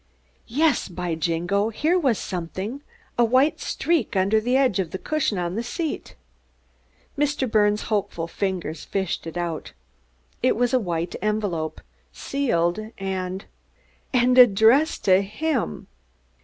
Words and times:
Yes, 0.47 0.87
by 0.87 1.13
Jingo, 1.13 1.69
here 1.69 1.99
was 1.99 2.17
something 2.17 2.81
a 3.19 3.23
white 3.23 3.59
streak 3.59 4.15
under 4.15 4.41
the 4.41 4.57
edge 4.57 4.79
of 4.79 4.89
the 4.89 4.97
cushion 4.97 5.37
on 5.37 5.53
the 5.53 5.61
seat! 5.61 6.15
Mr. 7.15 7.47
Birnes' 7.47 7.83
hopeful 7.83 8.25
fingers 8.27 8.83
fished 8.83 9.27
it 9.27 9.37
out. 9.37 9.73
It 10.41 10.55
was 10.55 10.73
a 10.73 10.79
white 10.79 11.15
envelope, 11.21 11.81
sealed 12.11 12.79
and 12.97 13.45
_and 14.11 14.39
addressed 14.39 15.05
to 15.05 15.21
him! 15.21 15.85